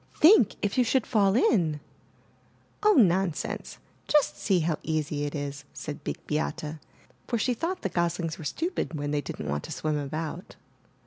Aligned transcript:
Think, 0.15 0.55
if 0.63 0.79
you 0.79 0.83
should 0.83 1.05
fall 1.05 1.35
in!" 1.35 1.79
*'0h, 2.81 2.97
nonsense; 3.05 3.77
just 4.07 4.35
see 4.35 4.61
how 4.61 4.79
easy 4.81 5.25
it 5.25 5.35
is," 5.35 5.63
said 5.73 6.03
Big 6.03 6.25
Beate, 6.25 6.63
for 7.27 7.37
she 7.37 7.53
thought 7.53 7.83
the 7.83 7.87
goslings 7.89 8.39
were 8.39 8.43
stupid 8.43 8.95
when 8.95 9.11
they 9.11 9.21
didn't 9.21 9.47
want 9.47 9.63
to 9.65 9.71
swim 9.71 9.99
about. 9.99 10.55